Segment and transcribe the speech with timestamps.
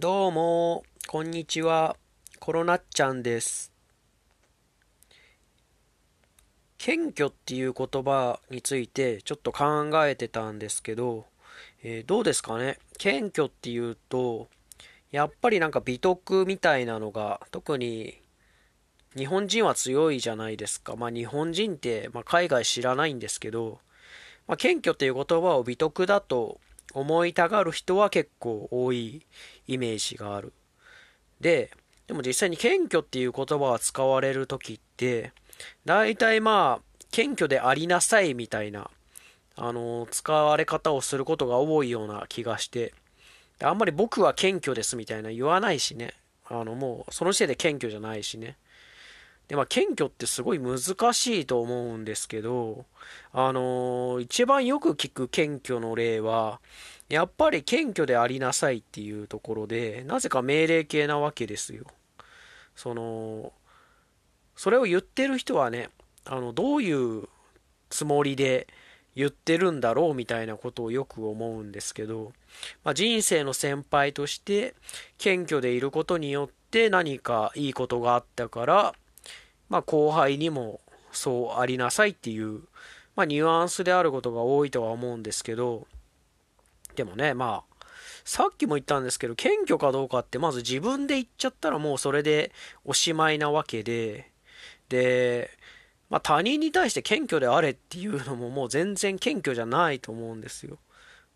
[0.00, 1.96] どうも、こんにちは。
[2.38, 3.72] コロナっちゃんです。
[6.78, 11.26] 謙虚っていう言葉についてちょっと考えてたんですけど、
[11.82, 12.78] えー、どうですかね？
[12.96, 14.48] 謙虚っていうと、
[15.10, 18.20] やっぱりなんか美徳みたいなのが特に
[19.16, 20.94] 日本人は強いじゃないですか。
[20.94, 23.80] まあ日本人って、まあ、海外知らないんですけど、
[24.46, 26.60] まあ、謙虚っていう言葉を美徳だと
[26.94, 29.26] 思いたがる人は結構多い
[29.66, 30.52] イメージがある。
[31.40, 31.70] で、
[32.06, 35.32] でも実際に謙虚っていう言葉が使われる時って、
[35.84, 38.90] 大体まあ、謙虚でありなさいみたいな、
[39.56, 42.94] あの、使われ方をすることが多いような気がして、
[43.60, 46.14] あんまり僕は謙虚ですみたいな言わないしね。
[46.46, 48.56] あの、もう、その時点で謙虚じゃないしね。
[49.48, 50.78] で、まあ、謙虚ってすごい難
[51.12, 52.84] しいと思うんですけど、
[53.32, 56.60] あのー、一番よく聞く謙虚の例は、
[57.08, 61.84] やっぱり謙虚でありなさいっていうところで、なぜか命令形なわけですよ。
[62.76, 63.52] その、
[64.54, 65.88] それを言ってる人はね、
[66.26, 67.28] あの、どういう
[67.88, 68.66] つもりで
[69.16, 72.32] 言ってるんだろうみたいなことをよく思うんですけど、
[72.84, 74.74] まあ、人生の先輩として
[75.16, 78.94] 謙虚でいることによって何かいいことがあったから、
[79.68, 80.80] まあ、後輩にも
[81.12, 82.60] そうありなさいっていう、
[83.16, 85.86] まあ、ニュアンスであることが多いとは思うんですけど、
[86.94, 87.86] でもね、まあ、
[88.24, 92.52] さっきも言ったんですけど、謙虚かどうかってまず自分で言っちゃったらもうそれで
[92.84, 94.30] おしまいなわけで、
[94.88, 95.50] で、
[96.10, 100.78] まあ、他人に対して謙虚であれっていうのももう全然謙虚じゃないと思うんですよ。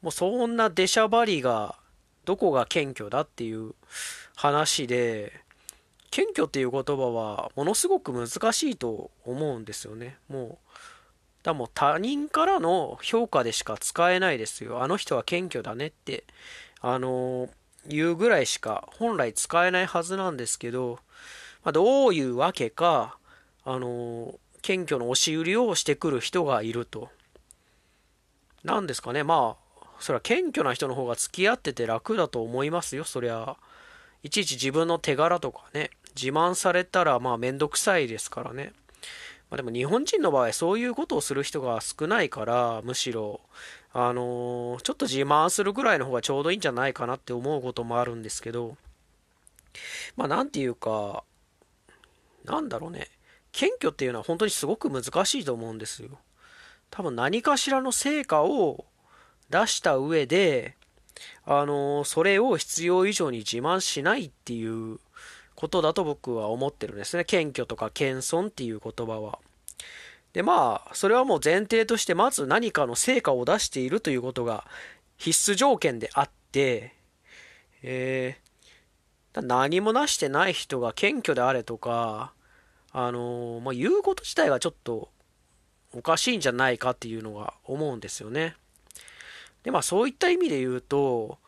[0.01, 1.77] もうそんな出しゃばりが
[2.25, 3.75] どこが謙虚だっていう
[4.37, 5.42] 話で、
[6.13, 10.19] 謙虚っていう言葉はものすごく難しいと思うんですよね。
[10.29, 10.69] もう、
[11.43, 14.83] だも他人からの評価でしか使えないですよ。
[14.83, 16.25] あの人は謙虚だねって、
[16.81, 17.49] あの
[17.87, 20.99] 言うぐらいしか本来使えないはずなんですけど、
[21.65, 23.17] まあ、どういうわけか、
[23.65, 27.09] あの謙虚の押し売りをしてくる人がいると。
[28.65, 33.57] なんですかね、まあ、それは謙虚な人の方が付き合ってて楽だと思いますよ、そりゃ。
[34.23, 38.73] いちいち自分の手柄とかね、自慢されたらまあめんどくさいですからね。
[39.53, 43.43] まあ、でも日本人の場合そういうことをする人が少ないからむしろ
[43.93, 48.79] あのー、ちょっと自慢するぐらいの方がちょうどいいんじゃないかなって思うこともあるんですけど
[50.17, 51.25] まあなんていうか
[52.47, 53.09] なんだろうね
[53.53, 56.09] 謙虚っていうのは本当にすごく難しいと思うんですよ
[56.91, 58.87] 多分何かしらの成果を
[59.51, 60.77] 出した上で
[61.45, 64.99] あのー、それを必要以上に自慢しないっていう
[65.55, 67.25] ことだと僕は思ってるんですね。
[67.25, 69.39] 謙虚とか謙遜っていう言葉は。
[70.33, 74.67] で、まあ、それはもう前提として、まず何かの成果を出しているということが
[75.19, 76.95] 必須条件であって、
[77.83, 82.33] えー、何もなしてない人が謙虚であれとか、
[82.93, 85.11] あのー、まあ、言うこと自体がちょっと
[85.95, 88.57] おかしいんじゃないかっていうのが思うんですよね。
[89.63, 91.39] で、まあそういった意味で言うと、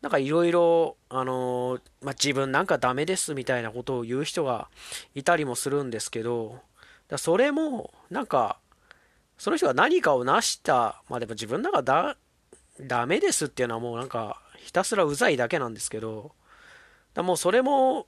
[0.00, 4.68] なんかいろいろ、あのー、まあ、自分なんかダメですみたいなことを言う人が
[5.14, 6.60] いたりもするんですけど、
[7.08, 8.58] だそれも、なんか、
[9.38, 12.16] その人が何かを成した、まあでも自分なんかだ、
[12.80, 16.32] ダメですっていうのはもうなんか、ひたすらうざいだけなんですけど、
[17.14, 18.06] だもうそれも、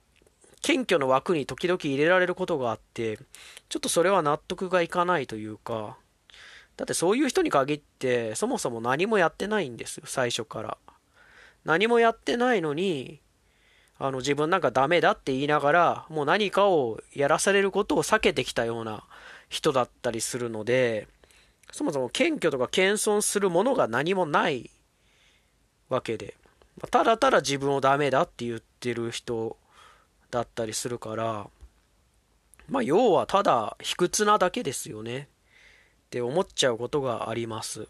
[0.61, 3.17] 謙虚の枠に時々入れられることがあって、
[3.67, 5.97] ちょっとそれは納得がいかないというか、
[6.77, 10.77] だってそういう人に限って、そもそも何もやってないんですよ、最初から。
[11.65, 13.21] 何もやってないのに、
[13.99, 19.03] あの自分なんかダメだって言いながら、もう何かをやらされることを避けてきたような
[19.49, 21.07] 人だったりするので、
[21.71, 24.71] そもそも謙虚とか謙遜するものが何もない
[25.89, 26.35] わけで、
[26.89, 29.57] ただただ自分をダメだって言ってる人
[30.31, 31.47] だったりするから、
[32.67, 35.27] まあ要はただ卑屈なだけですよね
[36.07, 37.87] って思っちゃうことがあります。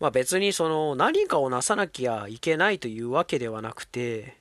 [0.00, 4.36] まあ別にその何かをなさなきゃいけないというわけではなくて、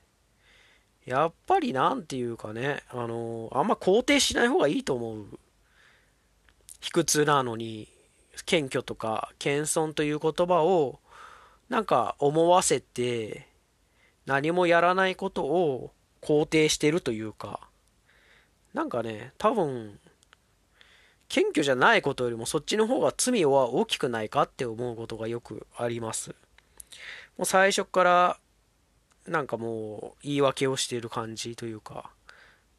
[1.06, 5.40] やっぱりなんていうかね、あの、あんま肯定しない方がいいと思う。
[6.82, 7.88] 卑屈なのに、
[8.44, 11.00] 謙虚とか謙遜という言葉を
[11.70, 13.48] なんか思わせて
[14.26, 15.92] 何もやらないことを
[16.22, 17.62] 肯定してるというか
[18.74, 20.00] なんかね多分
[21.28, 26.36] 謙虚じゃないことよりもそっちの方が罪は大きくないかって思うことがよくあります。
[27.38, 28.38] もう最初から
[29.28, 32.12] なんかもう言い訳をしている感じというか、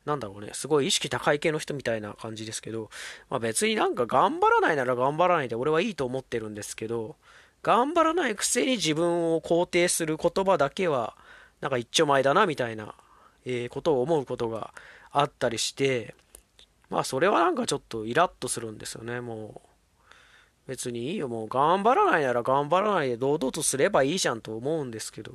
[0.04, 2.90] なんだろうね、すごい意識高い系の人みたいな感じですけど、
[3.28, 7.16] まあ、別になんか頑張らないなら頑張らないで俺はいいと思ってるんですけど、
[7.64, 11.16] 頑張らないくせに自分を肯定する言葉だけは
[11.60, 12.94] なんか一丁前だなみたいな、
[13.44, 14.72] え、ことを思うことが
[15.10, 16.14] あったりして、
[16.90, 19.68] まあそれはなんかちょっとイラッとするんですよね、もう。
[20.68, 25.32] 別にいいよ、もう頑張らないなら頑張らないで堂々とすればいいじゃんと思うんですけど、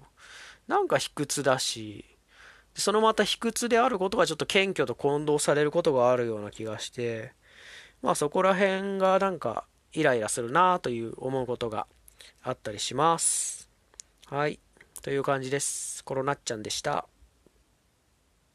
[0.68, 2.06] なんか卑屈だし、
[2.75, 7.33] そのまた卑屈であることがちょっと謙虚と混同されることがあるような気がして、
[8.01, 11.88] まあそこら辺がなんかイライラするなという思うことが
[12.44, 13.69] あったりします。
[14.27, 14.59] はい。
[15.01, 16.03] という感じです。
[16.03, 17.07] コロナっちゃんでした。